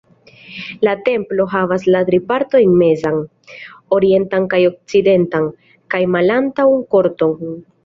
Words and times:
La 0.85 0.93
templo 1.09 1.43
havas 1.51 1.85
la 1.95 2.01
tri 2.07 2.19
partojn 2.31 2.71
mezan, 2.79 3.19
orientan 3.99 4.49
kaj 4.55 4.63
okcidentan, 4.73 5.49
kaj 5.95 6.03
malantaŭan 6.19 6.85
korton. 6.97 7.41